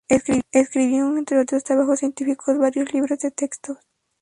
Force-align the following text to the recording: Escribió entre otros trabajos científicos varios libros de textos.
Escribió 0.51 1.15
entre 1.15 1.39
otros 1.39 1.63
trabajos 1.63 1.99
científicos 1.99 2.57
varios 2.57 2.91
libros 2.91 3.19
de 3.19 3.29
textos. 3.29 3.77